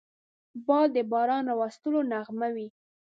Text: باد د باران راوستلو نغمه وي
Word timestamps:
باد 0.67 0.89
د 0.95 0.97
باران 1.11 1.43
راوستلو 1.51 1.99
نغمه 2.11 2.47
وي 2.55 2.67